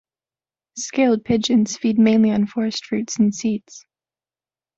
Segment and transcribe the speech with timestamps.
[0.79, 3.85] Scaled pigeons feed mainly on forest fruits and seeds.